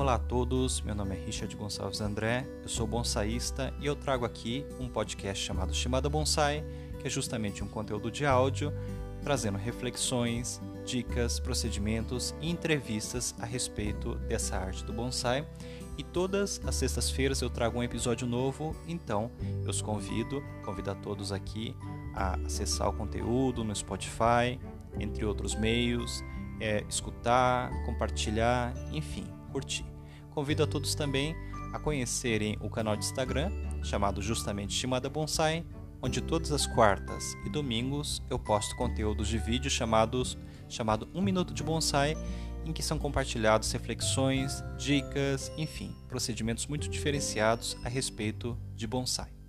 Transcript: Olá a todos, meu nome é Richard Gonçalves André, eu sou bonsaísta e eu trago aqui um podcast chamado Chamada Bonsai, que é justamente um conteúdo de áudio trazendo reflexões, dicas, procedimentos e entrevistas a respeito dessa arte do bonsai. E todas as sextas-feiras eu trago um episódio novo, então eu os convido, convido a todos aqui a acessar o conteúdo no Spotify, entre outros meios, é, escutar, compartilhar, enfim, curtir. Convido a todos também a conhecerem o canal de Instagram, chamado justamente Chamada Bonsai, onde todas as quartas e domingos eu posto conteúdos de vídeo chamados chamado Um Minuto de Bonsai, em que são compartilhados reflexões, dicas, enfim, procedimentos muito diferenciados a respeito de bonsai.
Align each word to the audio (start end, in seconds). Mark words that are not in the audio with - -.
Olá 0.00 0.14
a 0.14 0.18
todos, 0.18 0.80
meu 0.80 0.94
nome 0.94 1.14
é 1.14 1.26
Richard 1.26 1.54
Gonçalves 1.54 2.00
André, 2.00 2.46
eu 2.62 2.70
sou 2.70 2.86
bonsaísta 2.86 3.70
e 3.78 3.84
eu 3.84 3.94
trago 3.94 4.24
aqui 4.24 4.64
um 4.80 4.88
podcast 4.88 5.44
chamado 5.44 5.74
Chamada 5.74 6.08
Bonsai, 6.08 6.64
que 6.98 7.06
é 7.06 7.10
justamente 7.10 7.62
um 7.62 7.68
conteúdo 7.68 8.10
de 8.10 8.24
áudio 8.24 8.72
trazendo 9.22 9.58
reflexões, 9.58 10.58
dicas, 10.86 11.38
procedimentos 11.38 12.34
e 12.40 12.48
entrevistas 12.48 13.34
a 13.38 13.44
respeito 13.44 14.14
dessa 14.26 14.56
arte 14.56 14.82
do 14.86 14.92
bonsai. 14.94 15.46
E 15.98 16.02
todas 16.02 16.62
as 16.64 16.76
sextas-feiras 16.76 17.42
eu 17.42 17.50
trago 17.50 17.78
um 17.78 17.82
episódio 17.82 18.26
novo, 18.26 18.74
então 18.88 19.30
eu 19.64 19.68
os 19.68 19.82
convido, 19.82 20.42
convido 20.64 20.92
a 20.92 20.94
todos 20.94 21.30
aqui 21.30 21.76
a 22.14 22.36
acessar 22.46 22.88
o 22.88 22.94
conteúdo 22.94 23.62
no 23.62 23.76
Spotify, 23.76 24.58
entre 24.98 25.26
outros 25.26 25.54
meios, 25.54 26.24
é, 26.58 26.86
escutar, 26.88 27.70
compartilhar, 27.84 28.72
enfim, 28.94 29.26
curtir. 29.52 29.90
Convido 30.40 30.62
a 30.62 30.66
todos 30.66 30.94
também 30.94 31.36
a 31.70 31.78
conhecerem 31.78 32.56
o 32.62 32.70
canal 32.70 32.96
de 32.96 33.04
Instagram, 33.04 33.52
chamado 33.82 34.22
justamente 34.22 34.72
Chamada 34.72 35.06
Bonsai, 35.06 35.66
onde 36.00 36.22
todas 36.22 36.50
as 36.50 36.66
quartas 36.66 37.34
e 37.44 37.50
domingos 37.50 38.22
eu 38.30 38.38
posto 38.38 38.74
conteúdos 38.74 39.28
de 39.28 39.36
vídeo 39.36 39.70
chamados 39.70 40.38
chamado 40.66 41.06
Um 41.14 41.20
Minuto 41.20 41.52
de 41.52 41.62
Bonsai, 41.62 42.16
em 42.64 42.72
que 42.72 42.82
são 42.82 42.98
compartilhados 42.98 43.70
reflexões, 43.70 44.64
dicas, 44.78 45.52
enfim, 45.58 45.94
procedimentos 46.08 46.66
muito 46.66 46.88
diferenciados 46.88 47.76
a 47.84 47.90
respeito 47.90 48.56
de 48.74 48.86
bonsai. 48.86 49.39